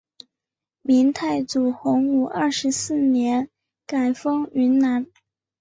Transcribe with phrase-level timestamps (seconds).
[0.81, 3.49] 明太祖洪武二十四年
[3.85, 5.05] 改封云南。